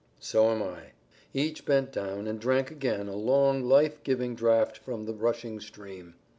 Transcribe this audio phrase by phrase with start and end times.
[0.19, 0.93] "So am I."
[1.31, 6.15] Each bent down and drank again a long, life giving draught from the rushing stream.